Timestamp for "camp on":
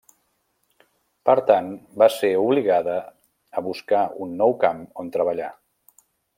4.67-5.17